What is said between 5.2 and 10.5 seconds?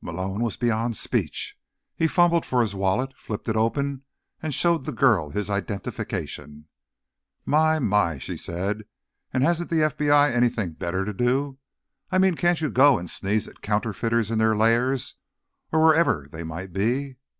his identification. "My, my," she said. "And hasn't the FBI